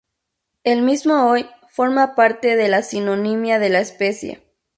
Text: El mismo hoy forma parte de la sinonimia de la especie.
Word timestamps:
El 0.63 0.81
mismo 0.81 1.27
hoy 1.29 1.45
forma 1.69 2.15
parte 2.15 2.55
de 2.55 2.67
la 2.69 2.81
sinonimia 2.81 3.59
de 3.59 3.69
la 3.69 3.81
especie. 3.81 4.41